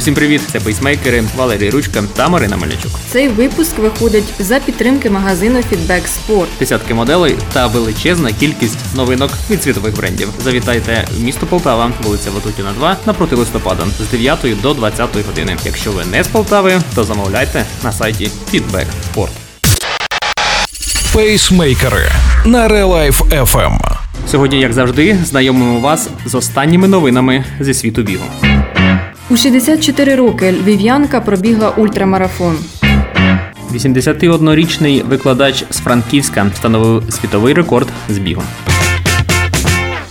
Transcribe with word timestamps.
Усім 0.00 0.14
привіт! 0.14 0.42
Це 0.52 0.60
пейсмейкери 0.60 1.24
Валерій 1.36 1.70
Ручка 1.70 2.02
та 2.16 2.28
Марина 2.28 2.56
Мельничук. 2.56 2.90
Цей 3.10 3.28
випуск 3.28 3.78
виходить 3.78 4.24
за 4.38 4.58
підтримки 4.58 5.10
магазину 5.10 5.58
Feedback 5.58 6.02
Sport. 6.02 6.46
Десятки 6.58 6.94
моделей 6.94 7.36
та 7.52 7.66
величезна 7.66 8.32
кількість 8.32 8.78
новинок 8.94 9.30
від 9.50 9.62
світових 9.62 9.96
брендів. 9.96 10.28
Завітайте 10.44 11.04
в 11.18 11.20
місто 11.20 11.46
Полтава, 11.46 11.92
вулиця 12.02 12.30
Ватутіна 12.30 12.72
2, 12.72 12.96
напроти 13.06 13.36
листопада 13.36 13.86
з 14.00 14.10
9 14.10 14.38
до 14.62 14.74
20 14.74 15.26
години. 15.26 15.56
Якщо 15.64 15.92
ви 15.92 16.04
не 16.04 16.24
з 16.24 16.28
Полтави, 16.28 16.80
то 16.94 17.04
замовляйте 17.04 17.64
на 17.84 17.92
сайті 17.92 18.30
Feedback 18.52 18.86
Sport. 19.14 19.30
Пейсмейкери 21.14 22.12
на 22.44 22.68
Life 22.68 23.44
FM. 23.44 23.78
Сьогодні, 24.30 24.60
як 24.60 24.72
завжди, 24.72 25.18
знайомимо 25.24 25.80
вас 25.80 26.08
з 26.26 26.34
останніми 26.34 26.88
новинами 26.88 27.44
зі 27.60 27.74
світу 27.74 28.02
бігу. 28.02 28.24
У 29.30 29.36
64 29.36 30.14
роки 30.14 30.52
львів'янка 30.52 31.20
пробігла 31.20 31.70
ультрамарафон. 31.70 32.56
81-річний 33.72 35.06
викладач 35.06 35.64
з 35.70 35.78
Франківська 35.78 36.50
встановив 36.54 37.02
світовий 37.12 37.54
рекорд 37.54 37.88
з 38.08 38.18
бігу. 38.18 38.42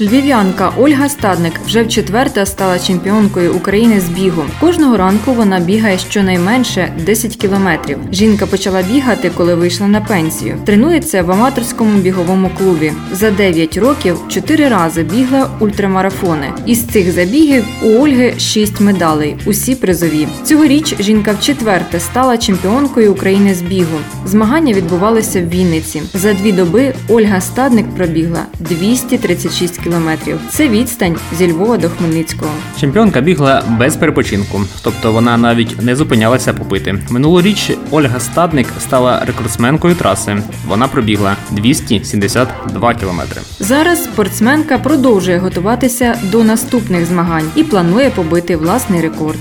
Львів'янка 0.00 0.72
Ольга 0.78 1.08
Стадник 1.08 1.52
вже 1.66 1.82
вчетверте 1.82 2.46
стала 2.46 2.78
чемпіонкою 2.78 3.54
України 3.54 4.00
з 4.00 4.08
бігу. 4.08 4.42
Кожного 4.60 4.96
ранку 4.96 5.32
вона 5.32 5.60
бігає 5.60 5.98
щонайменше 5.98 6.92
10 7.06 7.36
кілометрів. 7.36 7.98
Жінка 8.12 8.46
почала 8.46 8.82
бігати, 8.82 9.30
коли 9.36 9.54
вийшла 9.54 9.88
на 9.88 10.00
пенсію. 10.00 10.56
Тренується 10.66 11.22
в 11.22 11.30
аматорському 11.30 11.98
біговому 11.98 12.50
клубі. 12.58 12.92
За 13.12 13.30
9 13.30 13.76
років 13.76 14.18
4 14.28 14.68
рази 14.68 15.02
бігла 15.02 15.50
ультрамарафони. 15.60 16.52
Із 16.66 16.84
цих 16.84 17.12
забігів 17.12 17.64
у 17.82 17.86
Ольги 17.86 18.34
6 18.38 18.80
медалей, 18.80 19.36
усі 19.46 19.74
призові. 19.74 20.28
Цьогоріч 20.44 21.00
жінка 21.00 21.32
вчетверте 21.40 22.00
стала 22.00 22.38
чемпіонкою 22.38 23.12
України 23.12 23.54
з 23.54 23.62
бігу. 23.62 23.98
Змагання 24.26 24.72
відбувалися 24.72 25.40
в 25.40 25.48
Вінниці. 25.48 26.02
За 26.14 26.32
дві 26.32 26.52
доби 26.52 26.94
Ольга 27.08 27.40
Стадник 27.40 27.86
пробігла 27.96 28.42
236 28.60 29.76
кілометрів. 29.76 29.89
Це 30.50 30.68
відстань 30.68 31.16
зі 31.38 31.52
Львова 31.52 31.76
до 31.76 31.88
Хмельницького. 31.88 32.50
Чемпіонка 32.80 33.20
бігла 33.20 33.62
без 33.78 33.96
перепочинку, 33.96 34.60
тобто 34.82 35.12
вона 35.12 35.36
навіть 35.36 35.82
не 35.82 35.96
зупинялася 35.96 36.52
попити. 36.52 36.98
Минулоріч 37.10 37.72
Ольга 37.90 38.20
Стадник 38.20 38.66
стала 38.80 39.24
рекордсменкою 39.26 39.94
траси. 39.94 40.42
Вона 40.66 40.88
пробігла 40.88 41.36
272 41.50 42.94
кілометри. 42.94 43.40
Зараз 43.60 44.04
спортсменка 44.04 44.78
продовжує 44.78 45.38
готуватися 45.38 46.18
до 46.22 46.44
наступних 46.44 47.06
змагань 47.06 47.50
і 47.56 47.64
планує 47.64 48.10
побити 48.10 48.56
власний 48.56 49.00
рекорд. 49.00 49.38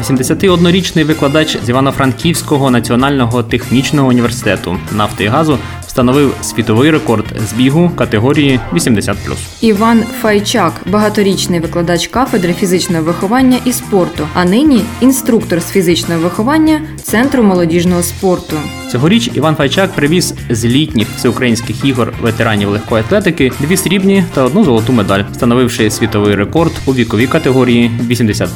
81-річний 0.00 1.04
викладач 1.04 1.58
з 1.64 1.68
Івано-Франківського 1.68 2.70
національного 2.70 3.42
технічного 3.42 4.08
університету 4.08 4.76
нафти 4.92 5.24
і 5.24 5.26
газу 5.26 5.58
встановив 5.98 6.34
світовий 6.42 6.90
рекорд 6.90 7.24
з 7.48 7.52
бігу 7.52 7.90
категорії 7.96 8.60
80+. 8.72 9.16
Іван 9.60 10.04
Файчак, 10.20 10.72
багаторічний 10.86 11.60
викладач 11.60 12.06
кафедри 12.06 12.52
фізичного 12.52 13.02
виховання 13.02 13.58
і 13.64 13.72
спорту, 13.72 14.28
а 14.34 14.44
нині 14.44 14.80
інструктор 15.00 15.62
з 15.62 15.70
фізичного 15.70 16.20
виховання 16.20 16.80
Центру 17.02 17.42
молодіжного 17.42 18.02
спорту. 18.02 18.56
Цьогоріч 18.92 19.30
Іван 19.34 19.56
Файчак 19.56 19.92
привіз 19.92 20.34
з 20.50 20.64
літніх 20.64 21.08
всеукраїнських 21.16 21.84
ігор 21.84 22.12
ветеранів 22.20 22.68
легкої 22.68 23.02
атлетики 23.02 23.52
дві 23.60 23.76
срібні 23.76 24.24
та 24.34 24.42
одну 24.42 24.64
золоту 24.64 24.92
медаль, 24.92 25.22
встановивши 25.32 25.90
світовий 25.90 26.34
рекорд 26.34 26.72
у 26.86 26.94
віковій 26.94 27.26
категорії 27.26 27.90
80+, 28.10 28.48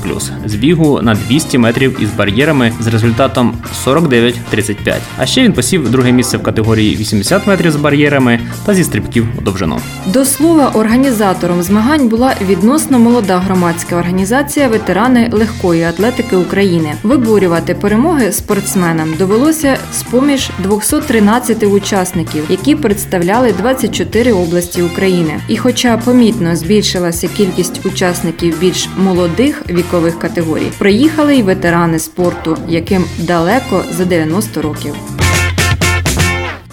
з 0.47 0.55
бігу 0.55 1.03
на 1.03 1.15
200 1.15 1.59
метрів 1.59 2.03
із 2.03 2.11
бар'єрами 2.11 2.72
з 2.81 2.87
результатом 2.87 3.55
49-35. 3.87 4.97
А 5.19 5.27
ще 5.27 5.43
він 5.43 5.53
посів 5.53 5.91
друге 5.91 6.12
місце 6.12 6.37
в 6.37 6.43
категорії 6.43 6.97
80 6.97 7.31
метрів 7.47 7.72
з 7.72 7.76
бар'єрами 7.76 8.41
та 8.66 8.75
зі 8.75 8.84
стрибків 8.84 9.26
у 9.38 9.41
довжину. 9.41 9.78
До 10.06 10.25
слова, 10.25 10.70
організатором 10.75 11.62
змагань 11.62 12.09
була 12.09 12.34
відносно 12.47 12.98
молода 12.98 13.38
громадська 13.38 13.97
організація 13.97 14.69
Ветерани 14.69 15.31
легкої 15.32 15.82
атлетики 15.82 16.37
України. 16.37 16.93
Виборювати 17.03 17.75
перемоги 17.75 18.32
спортсменам 18.32 19.15
довелося 19.19 19.76
з 19.93 20.03
поміж 20.03 20.50
213 20.59 21.62
учасників, 21.62 22.44
які 22.48 22.76
представляли 22.76 23.53
24 23.53 24.32
області 24.32 24.82
України. 24.82 25.41
І, 25.49 25.56
хоча 25.56 25.97
помітно 25.97 26.56
збільшилася 26.56 27.28
кількість 27.28 27.87
учасників 27.87 28.60
більш 28.60 28.88
молодих 28.99 29.62
вікових 29.70 30.19
категорій, 30.19 30.72
приїхали 30.78 31.37
й 31.37 31.43
ветерани 31.43 31.99
спорту, 31.99 32.56
яким 32.69 33.04
далеко 33.19 33.84
за 33.91 34.04
90 34.04 34.62
років. 34.62 35.22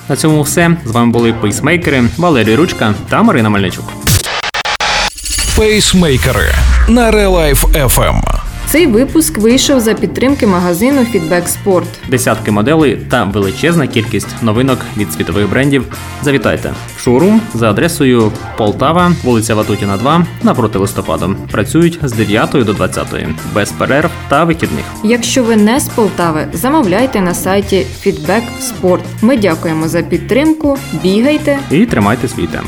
На 0.09 0.15
цьому 0.15 0.41
все. 0.41 0.77
З 0.85 0.91
вами 0.91 1.11
були 1.11 1.33
пейсмейкери 1.33 2.03
Валерій 2.17 2.55
Ручка 2.55 2.93
та 3.09 3.23
Марина 3.23 3.49
Мельничук. 3.49 3.85
Пейсмейкери 5.55 6.53
на 6.87 7.11
Life 7.11 7.71
FM. 7.71 8.38
Цей 8.69 8.87
випуск 8.87 9.37
вийшов 9.37 9.79
за 9.79 9.93
підтримки 9.93 10.47
магазину 10.47 11.01
Feedback 11.01 11.43
Sport. 11.65 11.85
Десятки 12.09 12.51
моделей 12.51 12.95
та 13.09 13.23
величезна 13.23 13.87
кількість 13.87 14.27
новинок 14.41 14.79
від 14.97 15.13
світових 15.13 15.49
брендів. 15.49 15.85
Завітайте 16.23 16.73
в 16.97 17.01
шоурум 17.01 17.41
за 17.53 17.69
адресою 17.69 18.31
Полтава, 18.57 19.11
вулиця 19.23 19.55
Ватутіна, 19.55 19.97
2, 19.97 20.25
напроти 20.43 20.79
листопаду. 20.79 21.35
Працюють 21.51 21.99
з 22.03 22.11
9 22.11 22.49
до 22.51 22.73
20, 22.73 23.07
без 23.53 23.71
перерв 23.71 24.09
та 24.27 24.43
вихідних. 24.43 24.85
Якщо 25.03 25.43
ви 25.43 25.55
не 25.55 25.79
з 25.79 25.87
Полтави, 25.87 26.47
замовляйте 26.53 27.21
на 27.21 27.33
сайті 27.33 27.85
Feedback 28.05 28.43
Sport. 28.61 29.01
Ми 29.21 29.37
дякуємо 29.37 29.87
за 29.87 30.01
підтримку. 30.01 30.77
Бігайте. 31.03 31.59
І 31.71 31.85
тримайте 31.85 32.27
свій 32.27 32.47
темп. 32.47 32.67